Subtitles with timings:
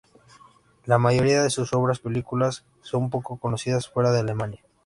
[0.87, 4.63] La mayoría de sus otras películas son poco conocidas fuera de Alemania.